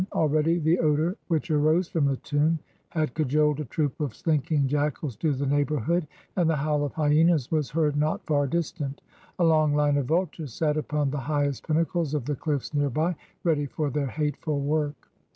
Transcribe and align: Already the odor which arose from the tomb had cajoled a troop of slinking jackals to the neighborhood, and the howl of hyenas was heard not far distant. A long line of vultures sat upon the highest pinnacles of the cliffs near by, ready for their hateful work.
Already 0.13 0.57
the 0.57 0.79
odor 0.79 1.15
which 1.27 1.51
arose 1.51 1.87
from 1.87 2.05
the 2.05 2.17
tomb 2.17 2.57
had 2.89 3.13
cajoled 3.13 3.59
a 3.59 3.65
troop 3.65 4.01
of 4.01 4.15
slinking 4.15 4.65
jackals 4.67 5.15
to 5.17 5.31
the 5.31 5.45
neighborhood, 5.45 6.07
and 6.35 6.49
the 6.49 6.55
howl 6.55 6.83
of 6.83 6.93
hyenas 6.95 7.51
was 7.51 7.69
heard 7.69 7.95
not 7.95 8.25
far 8.25 8.47
distant. 8.47 8.99
A 9.37 9.43
long 9.43 9.75
line 9.75 9.97
of 9.97 10.07
vultures 10.07 10.53
sat 10.55 10.75
upon 10.75 11.11
the 11.11 11.19
highest 11.19 11.67
pinnacles 11.67 12.15
of 12.15 12.25
the 12.25 12.35
cliffs 12.35 12.73
near 12.73 12.89
by, 12.89 13.15
ready 13.43 13.67
for 13.67 13.91
their 13.91 14.07
hateful 14.07 14.59
work. 14.59 15.11